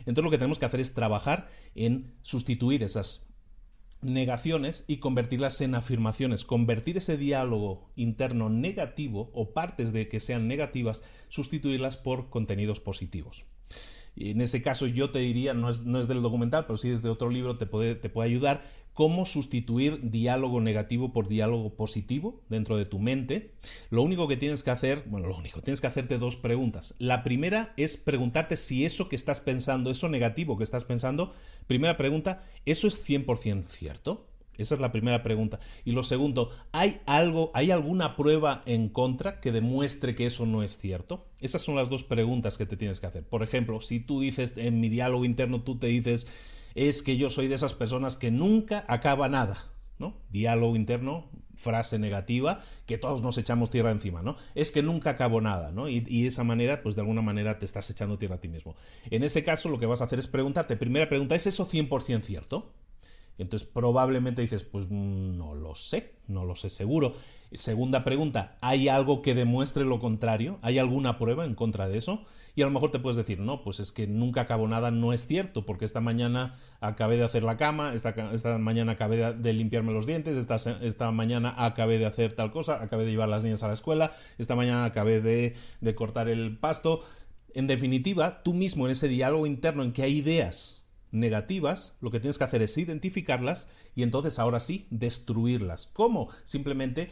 entonces 0.00 0.24
lo 0.24 0.30
que 0.30 0.38
tenemos 0.38 0.58
que 0.58 0.64
hacer 0.64 0.80
es 0.80 0.94
trabajar 0.94 1.50
en 1.74 2.14
sustituir 2.22 2.82
esas 2.82 3.29
negaciones 4.02 4.84
y 4.86 4.96
convertirlas 4.96 5.60
en 5.60 5.74
afirmaciones, 5.74 6.44
convertir 6.44 6.96
ese 6.96 7.16
diálogo 7.16 7.90
interno 7.96 8.48
negativo 8.48 9.30
o 9.34 9.52
partes 9.52 9.92
de 9.92 10.08
que 10.08 10.20
sean 10.20 10.48
negativas, 10.48 11.02
sustituirlas 11.28 11.96
por 11.96 12.30
contenidos 12.30 12.80
positivos. 12.80 13.44
En 14.16 14.40
ese 14.40 14.62
caso 14.62 14.86
yo 14.86 15.10
te 15.10 15.20
diría, 15.20 15.54
no 15.54 15.68
es, 15.68 15.84
no 15.84 16.00
es 16.00 16.08
del 16.08 16.22
documental, 16.22 16.66
pero 16.66 16.76
sí 16.76 16.88
desde 16.90 17.08
otro 17.08 17.30
libro 17.30 17.58
te 17.58 17.66
puede, 17.66 17.94
te 17.94 18.10
puede 18.10 18.28
ayudar, 18.28 18.62
cómo 18.94 19.24
sustituir 19.24 20.10
diálogo 20.10 20.60
negativo 20.60 21.12
por 21.12 21.28
diálogo 21.28 21.74
positivo 21.74 22.42
dentro 22.48 22.76
de 22.76 22.84
tu 22.84 22.98
mente. 22.98 23.52
Lo 23.90 24.02
único 24.02 24.28
que 24.28 24.36
tienes 24.36 24.62
que 24.62 24.70
hacer, 24.70 25.04
bueno, 25.06 25.28
lo 25.28 25.36
único, 25.36 25.62
tienes 25.62 25.80
que 25.80 25.86
hacerte 25.86 26.18
dos 26.18 26.36
preguntas. 26.36 26.94
La 26.98 27.22
primera 27.22 27.72
es 27.76 27.96
preguntarte 27.96 28.56
si 28.56 28.84
eso 28.84 29.08
que 29.08 29.16
estás 29.16 29.40
pensando, 29.40 29.90
eso 29.90 30.08
negativo 30.08 30.56
que 30.56 30.64
estás 30.64 30.84
pensando, 30.84 31.32
primera 31.66 31.96
pregunta, 31.96 32.44
¿eso 32.66 32.88
es 32.88 33.06
100% 33.08 33.68
cierto? 33.68 34.26
Esa 34.60 34.74
es 34.74 34.80
la 34.80 34.92
primera 34.92 35.22
pregunta. 35.22 35.58
Y 35.86 35.92
lo 35.92 36.02
segundo, 36.02 36.50
¿hay 36.72 37.00
algo, 37.06 37.50
hay 37.54 37.70
alguna 37.70 38.14
prueba 38.14 38.62
en 38.66 38.90
contra 38.90 39.40
que 39.40 39.52
demuestre 39.52 40.14
que 40.14 40.26
eso 40.26 40.44
no 40.44 40.62
es 40.62 40.76
cierto? 40.76 41.24
Esas 41.40 41.62
son 41.62 41.76
las 41.76 41.88
dos 41.88 42.04
preguntas 42.04 42.58
que 42.58 42.66
te 42.66 42.76
tienes 42.76 43.00
que 43.00 43.06
hacer. 43.06 43.24
Por 43.24 43.42
ejemplo, 43.42 43.80
si 43.80 44.00
tú 44.00 44.20
dices 44.20 44.54
en 44.58 44.78
mi 44.78 44.90
diálogo 44.90 45.24
interno, 45.24 45.62
tú 45.62 45.78
te 45.78 45.86
dices, 45.86 46.26
es 46.88 47.02
que 47.02 47.18
yo 47.18 47.28
soy 47.28 47.46
de 47.46 47.56
esas 47.56 47.74
personas 47.74 48.16
que 48.16 48.30
nunca 48.30 48.86
acaba 48.88 49.28
nada, 49.28 49.70
¿no? 49.98 50.16
Diálogo 50.30 50.76
interno, 50.76 51.28
frase 51.54 51.98
negativa, 51.98 52.62
que 52.86 52.96
todos 52.96 53.20
nos 53.20 53.36
echamos 53.36 53.68
tierra 53.68 53.90
encima, 53.90 54.22
¿no? 54.22 54.36
Es 54.54 54.70
que 54.72 54.82
nunca 54.82 55.10
acabo 55.10 55.42
nada, 55.42 55.72
¿no? 55.72 55.90
Y, 55.90 56.06
y, 56.08 56.22
de 56.22 56.28
esa 56.28 56.42
manera, 56.42 56.82
pues 56.82 56.94
de 56.94 57.02
alguna 57.02 57.20
manera 57.20 57.58
te 57.58 57.66
estás 57.66 57.90
echando 57.90 58.16
tierra 58.16 58.36
a 58.36 58.40
ti 58.40 58.48
mismo. 58.48 58.76
En 59.10 59.24
ese 59.24 59.44
caso, 59.44 59.68
lo 59.68 59.78
que 59.78 59.84
vas 59.84 60.00
a 60.00 60.04
hacer 60.04 60.18
es 60.18 60.26
preguntarte, 60.26 60.74
primera 60.78 61.06
pregunta, 61.06 61.34
¿es 61.34 61.46
eso 61.46 61.68
100% 61.68 62.22
cierto? 62.22 62.72
Entonces 63.36 63.68
probablemente 63.68 64.40
dices, 64.40 64.64
pues 64.64 64.90
no 64.90 65.54
lo 65.54 65.74
sé, 65.74 66.14
no 66.28 66.46
lo 66.46 66.56
sé 66.56 66.70
seguro. 66.70 67.14
Segunda 67.52 68.04
pregunta, 68.04 68.56
¿hay 68.60 68.88
algo 68.88 69.22
que 69.22 69.34
demuestre 69.34 69.84
lo 69.84 69.98
contrario? 69.98 70.60
¿Hay 70.62 70.78
alguna 70.78 71.18
prueba 71.18 71.44
en 71.44 71.56
contra 71.56 71.88
de 71.88 71.98
eso? 71.98 72.24
Y 72.54 72.62
a 72.62 72.66
lo 72.66 72.70
mejor 72.70 72.92
te 72.92 73.00
puedes 73.00 73.16
decir, 73.16 73.40
no, 73.40 73.62
pues 73.62 73.80
es 73.80 73.90
que 73.90 74.06
nunca 74.06 74.42
acabo 74.42 74.68
nada, 74.68 74.90
no 74.90 75.12
es 75.12 75.26
cierto, 75.26 75.66
porque 75.66 75.84
esta 75.84 76.00
mañana 76.00 76.54
acabé 76.80 77.16
de 77.16 77.24
hacer 77.24 77.42
la 77.42 77.56
cama, 77.56 77.92
esta, 77.92 78.58
mañana 78.58 78.92
acabé 78.92 79.34
de, 79.34 79.52
limpiarme 79.52 79.92
los 79.92 80.06
dientes, 80.06 80.36
esta, 80.36 80.56
esta, 80.80 81.10
mañana 81.10 81.54
acabé 81.56 81.98
de 81.98 82.06
hacer 82.06 82.32
tal 82.32 82.52
cosa, 82.52 82.82
acabé 82.82 83.04
de 83.04 83.10
llevar 83.10 83.28
las 83.28 83.42
niñas 83.42 83.62
a 83.62 83.68
la 83.68 83.74
escuela, 83.74 84.12
esta 84.38 84.54
mañana 84.54 84.84
acabé 84.84 85.20
de, 85.20 85.54
de 85.80 85.94
cortar 85.94 86.28
el 86.28 86.56
pasto. 86.56 87.02
En 87.52 87.66
definitiva, 87.66 88.42
tú 88.44 88.54
mismo 88.54 88.86
en 88.86 88.92
ese 88.92 89.08
diálogo 89.08 89.46
interno 89.46 89.82
en 89.82 89.92
que 89.92 90.02
hay 90.02 90.18
ideas 90.18 90.80
negativas, 91.12 91.96
lo 92.00 92.10
que 92.10 92.20
tienes 92.20 92.38
que 92.38 92.44
hacer 92.44 92.62
es 92.62 92.78
identificarlas 92.78 93.68
y 93.96 94.02
entonces 94.02 94.38
ahora 94.38 94.60
sí 94.60 94.86
destruirlas. 94.90 95.88
¿Cómo? 95.92 96.28
Simplemente 96.44 97.10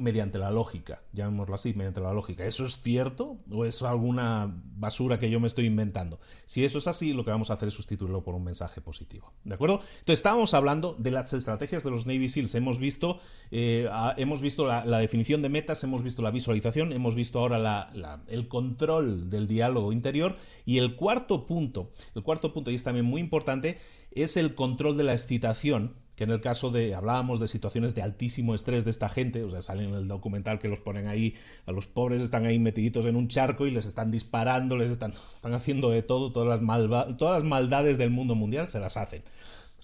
mediante 0.00 0.38
la 0.38 0.50
lógica, 0.50 1.02
llamémoslo 1.12 1.54
así, 1.54 1.74
mediante 1.74 2.00
la 2.00 2.12
lógica. 2.12 2.44
¿Eso 2.44 2.64
es 2.64 2.80
cierto 2.80 3.38
o 3.50 3.64
es 3.64 3.82
alguna 3.82 4.52
basura 4.76 5.18
que 5.18 5.30
yo 5.30 5.38
me 5.40 5.46
estoy 5.46 5.66
inventando? 5.66 6.18
Si 6.46 6.64
eso 6.64 6.78
es 6.78 6.88
así, 6.88 7.12
lo 7.12 7.24
que 7.24 7.30
vamos 7.30 7.50
a 7.50 7.54
hacer 7.54 7.68
es 7.68 7.74
sustituirlo 7.74 8.22
por 8.22 8.34
un 8.34 8.44
mensaje 8.44 8.80
positivo. 8.80 9.32
¿De 9.44 9.54
acuerdo? 9.54 9.80
Entonces, 10.00 10.18
estábamos 10.18 10.54
hablando 10.54 10.94
de 10.98 11.10
las 11.10 11.32
estrategias 11.32 11.84
de 11.84 11.90
los 11.90 12.06
Navy 12.06 12.28
SEALs. 12.28 12.54
Hemos 12.54 12.78
visto, 12.78 13.20
eh, 13.50 13.88
hemos 14.16 14.40
visto 14.40 14.66
la, 14.66 14.98
definición 14.98 15.42
de 15.42 15.48
metas, 15.48 15.84
hemos 15.84 16.02
visto 16.02 16.22
la 16.22 16.30
visualización, 16.30 16.92
hemos 16.92 17.14
visto 17.14 17.38
ahora 17.38 17.90
el 18.26 18.48
control 18.48 19.30
del 19.30 19.46
diálogo 19.46 19.92
interior 19.92 20.36
y 20.64 20.78
el 20.78 20.96
cuarto 20.96 21.46
punto, 21.46 21.92
el 22.14 22.22
cuarto 22.22 22.52
punto, 22.52 22.70
y 22.70 22.74
es 22.74 22.84
también 22.84 23.06
muy 23.06 23.20
importante, 23.20 23.78
es 24.10 24.36
el 24.36 24.54
control 24.54 24.96
de 24.96 25.04
la 25.04 25.12
excitación 25.12 25.94
que 26.20 26.24
en 26.24 26.32
el 26.32 26.42
caso 26.42 26.68
de, 26.68 26.94
hablábamos 26.94 27.40
de 27.40 27.48
situaciones 27.48 27.94
de 27.94 28.02
altísimo 28.02 28.54
estrés 28.54 28.84
de 28.84 28.90
esta 28.90 29.08
gente, 29.08 29.42
o 29.42 29.48
sea, 29.48 29.62
sale 29.62 29.84
en 29.84 29.94
el 29.94 30.06
documental 30.06 30.58
que 30.58 30.68
los 30.68 30.78
ponen 30.78 31.06
ahí, 31.06 31.34
a 31.64 31.72
los 31.72 31.86
pobres 31.86 32.20
están 32.20 32.44
ahí 32.44 32.58
metiditos 32.58 33.06
en 33.06 33.16
un 33.16 33.28
charco 33.28 33.66
y 33.66 33.70
les 33.70 33.86
están 33.86 34.10
disparando, 34.10 34.76
les 34.76 34.90
están, 34.90 35.14
están 35.36 35.54
haciendo 35.54 35.88
de 35.88 36.02
todo, 36.02 36.30
todas 36.30 36.60
las, 36.60 37.16
todas 37.16 37.42
las 37.42 37.48
maldades 37.48 37.96
del 37.96 38.10
mundo 38.10 38.34
mundial 38.34 38.68
se 38.68 38.78
las 38.80 38.98
hacen. 38.98 39.22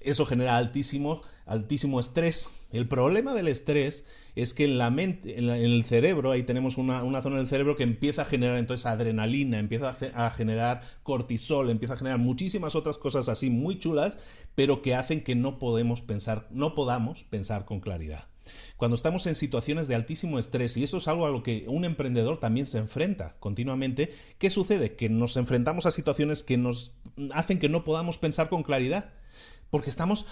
Eso 0.01 0.27
genera 0.27 0.57
altísimo, 0.57 1.23
altísimo 1.47 2.01
estrés. 2.01 2.49
El 2.73 2.89
problema 2.89 3.33
del 3.33 3.49
estrés 3.49 4.05
es 4.35 4.53
que 4.53 4.65
en 4.65 4.77
la 4.77 4.91
mente, 4.91 5.39
en, 5.39 5.49
el 5.49 5.85
cerebro, 5.85 6.31
ahí 6.31 6.43
tenemos 6.43 6.77
una, 6.77 7.01
zona 7.23 7.39
del 7.39 7.49
cerebro 7.49 7.77
que 7.77 7.85
empieza 7.85 8.23
a 8.23 8.27
generar 8.27 8.59
entonces 8.59 8.85
adrenalina, 8.85 9.59
empieza 9.59 9.97
a, 10.15 10.31
generar 10.31 10.83
cortisol, 11.03 11.71
empieza 11.71 11.95
a 11.95 11.97
generar 11.97 12.19
muchísimas 12.19 12.75
otras 12.75 12.99
cosas 12.99 13.29
así 13.29 13.49
muy 13.49 13.79
chulas, 13.79 14.19
pero 14.55 14.83
que 14.83 14.95
hacen 14.95 15.23
que 15.23 15.35
no 15.35 15.59
podemos 15.59 16.03
pensar, 16.03 16.49
no 16.51 16.75
podamos 16.75 17.25
pensar 17.25 17.65
con 17.65 17.81
claridad. 17.81 18.29
Cuando 18.77 18.95
estamos 18.95 19.27
en 19.27 19.35
situaciones 19.35 19.89
de 19.89 19.95
altísimo 19.95 20.39
estrés, 20.39 20.77
y 20.77 20.85
eso 20.85 20.99
es 20.99 21.09
algo 21.09 21.27
a 21.27 21.31
lo 21.31 21.43
que 21.43 21.65
un 21.67 21.85
emprendedor 21.85 22.39
también 22.39 22.67
se 22.67 22.79
enfrenta 22.79 23.37
continuamente, 23.41 24.13
¿qué 24.39 24.51
sucede? 24.51 24.97
Que 24.97 25.09
nos 25.09 25.37
enfrentamos 25.37 25.87
a 25.87 25.91
situaciones 25.91 26.43
que 26.43 26.57
nos 26.59 26.93
hacen 27.33 27.59
que 27.59 27.69
no 27.69 27.85
podamos 27.85 28.19
pensar 28.19 28.49
con 28.49 28.63
claridad 28.63 29.13
porque 29.71 29.91
estamos 29.91 30.27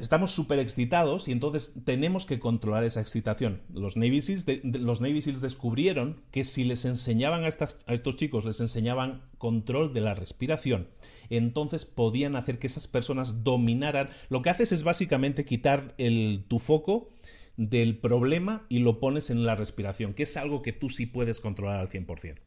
estamos 0.00 0.30
súper 0.30 0.58
excitados 0.58 1.28
y 1.28 1.32
entonces 1.32 1.74
tenemos 1.84 2.26
que 2.26 2.38
controlar 2.38 2.84
esa 2.84 3.00
excitación. 3.00 3.62
Los 3.72 3.96
Navy, 3.96 4.22
Seals 4.22 4.46
los 4.64 5.00
descubrieron 5.40 6.22
que 6.30 6.44
si 6.44 6.64
les 6.64 6.84
enseñaban 6.84 7.44
a, 7.44 7.46
a 7.46 7.94
estos 7.94 8.16
chicos, 8.16 8.44
les 8.44 8.60
enseñaban 8.60 9.22
control 9.38 9.92
de 9.92 10.00
la 10.00 10.14
respiración, 10.14 10.88
entonces 11.30 11.84
podían 11.84 12.36
hacer 12.36 12.58
que 12.58 12.66
esas 12.66 12.86
personas 12.86 13.44
dominaran. 13.44 14.10
Lo 14.28 14.42
que 14.42 14.50
haces 14.50 14.72
es 14.72 14.82
básicamente 14.82 15.44
quitar 15.44 15.94
el, 15.98 16.44
tu 16.48 16.58
foco 16.58 17.08
del 17.56 17.98
problema 17.98 18.66
y 18.68 18.80
lo 18.80 19.00
pones 19.00 19.30
en 19.30 19.44
la 19.44 19.56
respiración, 19.56 20.14
que 20.14 20.24
es 20.24 20.36
algo 20.36 20.62
que 20.62 20.72
tú 20.72 20.90
sí 20.90 21.06
puedes 21.06 21.40
controlar 21.40 21.80
al 21.80 21.88
100%. 21.88 22.38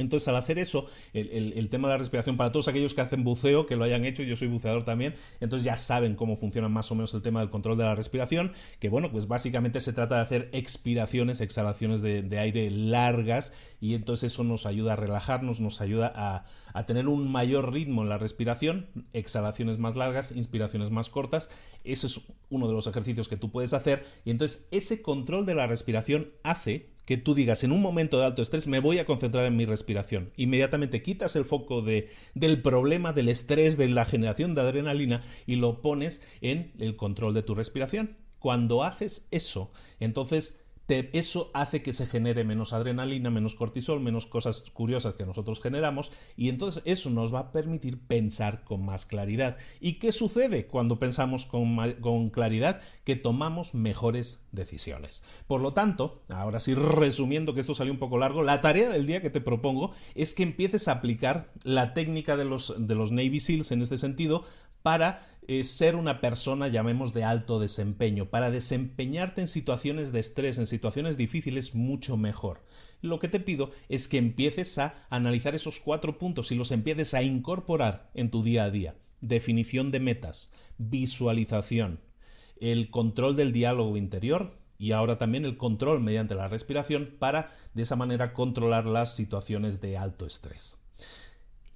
Entonces, 0.00 0.26
al 0.28 0.36
hacer 0.36 0.58
eso, 0.58 0.86
el, 1.12 1.68
tema 1.70 1.88
de 1.88 1.94
la 1.94 1.98
respiración, 1.98 2.36
para 2.36 2.52
todos 2.52 2.68
aquellos 2.68 2.94
que 2.94 3.00
hacen 3.00 3.24
buceo, 3.24 3.66
que 3.66 3.76
lo 3.76 3.84
hayan 3.84 4.04
hecho, 4.04 4.22
yo 4.22 4.36
soy 4.36 4.48
buceador 4.48 4.84
también, 4.84 5.14
entonces 5.40 5.64
ya 5.64 5.76
saben 5.76 6.14
cómo 6.14 6.36
funciona 6.36 6.68
más 6.68 6.90
o 6.90 6.94
menos 6.94 7.14
el 7.14 7.22
tema 7.22 7.40
del 7.40 7.50
control 7.50 7.76
de 7.78 7.84
la 7.84 7.94
respiración, 7.94 8.52
que 8.78 8.88
bueno, 8.88 9.10
pues 9.10 9.28
básicamente 9.28 9.80
se 9.80 9.92
trata 9.92 10.16
de 10.16 10.22
hacer 10.22 10.48
expiraciones, 10.52 11.40
exhalaciones 11.40 12.00
de, 12.02 12.38
aire 12.38 12.70
largas, 12.70 13.52
y 13.80 13.94
entonces 13.94 14.32
eso 14.32 14.44
nos 14.44 14.66
ayuda 14.66 14.94
a 14.94 14.96
relajarnos, 14.96 15.60
nos 15.60 15.80
ayuda 15.80 16.12
a, 16.14 16.44
a 16.72 16.86
tener 16.86 17.08
un 17.08 17.30
mayor 17.30 17.72
ritmo 17.72 18.02
en 18.02 18.08
la 18.08 18.18
respiración, 18.18 18.88
exhalaciones 19.12 19.78
más 19.78 19.96
largas, 19.96 20.32
inspiraciones 20.32 20.90
más 20.90 21.10
cortas, 21.10 21.50
ese 21.84 22.06
es 22.06 22.20
uno 22.48 22.66
de 22.66 22.74
los 22.74 22.86
ejercicios 22.86 23.28
que 23.28 23.36
tú 23.36 23.50
puedes 23.50 23.72
hacer, 23.72 24.04
y 24.24 24.30
entonces 24.30 24.66
ese 24.70 25.02
control 25.02 25.46
de 25.46 25.54
la 25.54 25.66
respiración 25.66 26.30
hace 26.42 26.90
que 27.10 27.16
tú 27.16 27.34
digas 27.34 27.64
en 27.64 27.72
un 27.72 27.82
momento 27.82 28.20
de 28.20 28.26
alto 28.26 28.40
estrés 28.40 28.68
me 28.68 28.78
voy 28.78 29.00
a 29.00 29.04
concentrar 29.04 29.44
en 29.44 29.56
mi 29.56 29.66
respiración. 29.66 30.30
Inmediatamente 30.36 31.02
quitas 31.02 31.34
el 31.34 31.44
foco 31.44 31.82
de, 31.82 32.08
del 32.34 32.62
problema, 32.62 33.12
del 33.12 33.28
estrés, 33.28 33.76
de 33.76 33.88
la 33.88 34.04
generación 34.04 34.54
de 34.54 34.60
adrenalina 34.60 35.20
y 35.44 35.56
lo 35.56 35.82
pones 35.82 36.22
en 36.40 36.70
el 36.78 36.94
control 36.94 37.34
de 37.34 37.42
tu 37.42 37.56
respiración. 37.56 38.16
Cuando 38.38 38.84
haces 38.84 39.26
eso, 39.32 39.72
entonces 39.98 40.60
eso 40.90 41.50
hace 41.54 41.82
que 41.82 41.92
se 41.92 42.06
genere 42.06 42.44
menos 42.44 42.72
adrenalina, 42.72 43.30
menos 43.30 43.54
cortisol, 43.54 44.00
menos 44.00 44.26
cosas 44.26 44.64
curiosas 44.72 45.14
que 45.14 45.26
nosotros 45.26 45.60
generamos 45.60 46.10
y 46.36 46.48
entonces 46.48 46.82
eso 46.86 47.10
nos 47.10 47.32
va 47.32 47.40
a 47.40 47.52
permitir 47.52 48.00
pensar 48.00 48.64
con 48.64 48.84
más 48.84 49.06
claridad. 49.06 49.56
¿Y 49.80 49.94
qué 49.94 50.12
sucede 50.12 50.66
cuando 50.66 50.98
pensamos 50.98 51.46
con, 51.46 51.76
con 52.00 52.30
claridad? 52.30 52.80
Que 53.04 53.16
tomamos 53.16 53.74
mejores 53.74 54.40
decisiones. 54.52 55.22
Por 55.46 55.60
lo 55.60 55.72
tanto, 55.72 56.22
ahora 56.28 56.60
sí 56.60 56.74
resumiendo 56.74 57.54
que 57.54 57.60
esto 57.60 57.74
salió 57.74 57.92
un 57.92 57.98
poco 57.98 58.18
largo, 58.18 58.42
la 58.42 58.60
tarea 58.60 58.88
del 58.88 59.06
día 59.06 59.22
que 59.22 59.30
te 59.30 59.40
propongo 59.40 59.92
es 60.14 60.34
que 60.34 60.42
empieces 60.42 60.88
a 60.88 60.92
aplicar 60.92 61.52
la 61.62 61.94
técnica 61.94 62.36
de 62.36 62.44
los, 62.44 62.74
de 62.76 62.94
los 62.94 63.12
Navy 63.12 63.40
SEALs 63.40 63.70
en 63.70 63.82
este 63.82 63.98
sentido 63.98 64.44
para 64.82 65.26
ser 65.64 65.96
una 65.96 66.20
persona, 66.20 66.68
llamemos, 66.68 67.12
de 67.12 67.24
alto 67.24 67.58
desempeño, 67.58 68.30
para 68.30 68.50
desempeñarte 68.50 69.40
en 69.40 69.48
situaciones 69.48 70.12
de 70.12 70.20
estrés, 70.20 70.58
en 70.58 70.66
situaciones 70.66 71.16
difíciles, 71.16 71.74
mucho 71.74 72.16
mejor. 72.16 72.64
Lo 73.02 73.18
que 73.18 73.28
te 73.28 73.40
pido 73.40 73.72
es 73.88 74.06
que 74.06 74.18
empieces 74.18 74.78
a 74.78 75.06
analizar 75.10 75.54
esos 75.54 75.80
cuatro 75.80 76.18
puntos 76.18 76.52
y 76.52 76.54
los 76.54 76.70
empieces 76.70 77.14
a 77.14 77.22
incorporar 77.22 78.10
en 78.14 78.30
tu 78.30 78.42
día 78.42 78.64
a 78.64 78.70
día. 78.70 78.94
Definición 79.20 79.90
de 79.90 80.00
metas, 80.00 80.52
visualización, 80.78 82.00
el 82.60 82.90
control 82.90 83.36
del 83.36 83.52
diálogo 83.52 83.96
interior 83.96 84.56
y 84.78 84.92
ahora 84.92 85.18
también 85.18 85.44
el 85.44 85.56
control 85.56 86.00
mediante 86.00 86.34
la 86.34 86.48
respiración 86.48 87.16
para 87.18 87.50
de 87.74 87.82
esa 87.82 87.96
manera 87.96 88.32
controlar 88.32 88.86
las 88.86 89.14
situaciones 89.14 89.80
de 89.80 89.98
alto 89.98 90.26
estrés. 90.26 90.78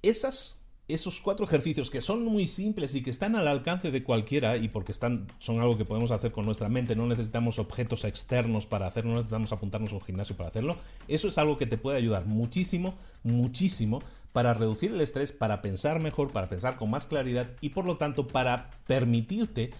Esas 0.01 0.64
esos 0.87 1.19
cuatro 1.19 1.45
ejercicios 1.45 1.89
que 1.89 2.01
son 2.01 2.23
muy 2.23 2.45
simples 2.45 2.93
y 2.93 3.01
que 3.01 3.09
están 3.09 3.35
al 3.35 3.47
alcance 3.47 3.91
de 3.91 4.03
cualquiera 4.03 4.57
y 4.57 4.67
porque 4.67 4.91
están, 4.91 5.27
son 5.39 5.59
algo 5.59 5.77
que 5.77 5.85
podemos 5.85 6.11
hacer 6.11 6.31
con 6.31 6.45
nuestra 6.45 6.69
mente, 6.69 6.95
no 6.95 7.07
necesitamos 7.07 7.57
objetos 7.57 8.03
externos 8.03 8.67
para 8.67 8.87
hacerlo, 8.87 9.11
no 9.11 9.17
necesitamos 9.17 9.51
apuntarnos 9.51 9.91
a 9.91 9.95
un 9.95 10.01
gimnasio 10.01 10.35
para 10.35 10.49
hacerlo, 10.49 10.77
eso 11.07 11.27
es 11.27 11.37
algo 11.37 11.57
que 11.57 11.65
te 11.65 11.77
puede 11.77 11.97
ayudar 11.97 12.25
muchísimo, 12.25 12.95
muchísimo 13.23 14.01
para 14.31 14.53
reducir 14.53 14.91
el 14.91 15.01
estrés, 15.01 15.31
para 15.31 15.61
pensar 15.61 15.99
mejor, 16.01 16.31
para 16.31 16.49
pensar 16.49 16.75
con 16.75 16.89
más 16.91 17.05
claridad 17.05 17.47
y 17.61 17.69
por 17.69 17.85
lo 17.85 17.97
tanto 17.97 18.27
para 18.27 18.69
permitirte 18.85 19.71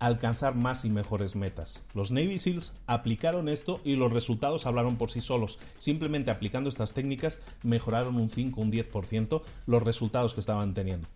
alcanzar 0.00 0.56
más 0.56 0.84
y 0.84 0.90
mejores 0.90 1.36
metas. 1.36 1.82
Los 1.94 2.10
Navy 2.10 2.38
SEALs 2.38 2.72
aplicaron 2.86 3.48
esto 3.48 3.80
y 3.84 3.94
los 3.94 4.12
resultados 4.12 4.66
hablaron 4.66 4.96
por 4.96 5.10
sí 5.10 5.20
solos. 5.20 5.58
Simplemente 5.76 6.30
aplicando 6.30 6.68
estas 6.68 6.94
técnicas 6.94 7.40
mejoraron 7.62 8.16
un 8.16 8.30
5, 8.30 8.60
un 8.60 8.72
10% 8.72 9.42
los 9.66 9.82
resultados 9.82 10.34
que 10.34 10.40
estaban 10.40 10.74
teniendo. 10.74 11.06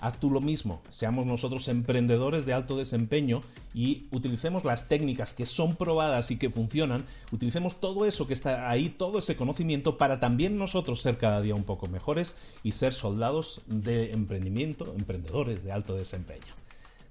Haz 0.00 0.20
tú 0.20 0.30
lo 0.30 0.40
mismo, 0.40 0.80
seamos 0.90 1.26
nosotros 1.26 1.66
emprendedores 1.66 2.46
de 2.46 2.52
alto 2.52 2.76
desempeño 2.76 3.42
y 3.74 4.06
utilicemos 4.12 4.64
las 4.64 4.86
técnicas 4.86 5.32
que 5.32 5.44
son 5.44 5.74
probadas 5.74 6.30
y 6.30 6.36
que 6.36 6.50
funcionan, 6.50 7.04
utilicemos 7.32 7.80
todo 7.80 8.06
eso 8.06 8.28
que 8.28 8.34
está 8.34 8.70
ahí, 8.70 8.90
todo 8.90 9.18
ese 9.18 9.34
conocimiento 9.34 9.98
para 9.98 10.20
también 10.20 10.56
nosotros 10.56 11.02
ser 11.02 11.18
cada 11.18 11.42
día 11.42 11.56
un 11.56 11.64
poco 11.64 11.88
mejores 11.88 12.36
y 12.62 12.72
ser 12.72 12.92
soldados 12.92 13.62
de 13.66 14.12
emprendimiento, 14.12 14.94
emprendedores 14.96 15.64
de 15.64 15.72
alto 15.72 15.96
desempeño. 15.96 16.57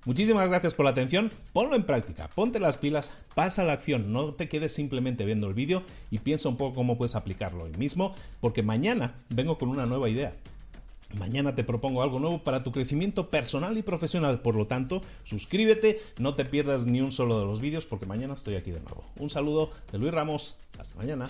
Muchísimas 0.07 0.47
gracias 0.47 0.73
por 0.73 0.85
la 0.85 0.91
atención, 0.91 1.31
ponlo 1.51 1.75
en 1.75 1.83
práctica, 1.83 2.29
ponte 2.33 2.61
las 2.61 2.77
pilas, 2.77 3.11
pasa 3.35 3.63
a 3.63 3.65
la 3.65 3.73
acción, 3.73 4.13
no 4.13 4.33
te 4.33 4.47
quedes 4.47 4.73
simplemente 4.73 5.25
viendo 5.25 5.47
el 5.47 5.53
vídeo 5.53 5.83
y 6.09 6.19
piensa 6.19 6.47
un 6.47 6.55
poco 6.55 6.75
cómo 6.75 6.97
puedes 6.97 7.15
aplicarlo 7.15 7.65
hoy 7.65 7.73
mismo, 7.73 8.15
porque 8.39 8.63
mañana 8.63 9.15
vengo 9.27 9.57
con 9.57 9.67
una 9.67 9.85
nueva 9.85 10.07
idea. 10.07 10.33
Mañana 11.19 11.55
te 11.55 11.65
propongo 11.65 12.03
algo 12.03 12.19
nuevo 12.19 12.41
para 12.41 12.63
tu 12.63 12.71
crecimiento 12.71 13.29
personal 13.29 13.77
y 13.77 13.81
profesional, 13.81 14.39
por 14.39 14.55
lo 14.55 14.65
tanto, 14.65 15.01
suscríbete, 15.25 15.99
no 16.19 16.35
te 16.35 16.45
pierdas 16.45 16.85
ni 16.85 17.01
un 17.01 17.11
solo 17.11 17.37
de 17.37 17.45
los 17.45 17.59
vídeos 17.59 17.85
porque 17.85 18.05
mañana 18.05 18.33
estoy 18.33 18.55
aquí 18.55 18.71
de 18.71 18.79
nuevo. 18.79 19.03
Un 19.19 19.29
saludo 19.29 19.71
de 19.91 19.97
Luis 19.97 20.13
Ramos, 20.13 20.55
hasta 20.79 20.95
mañana. 20.95 21.29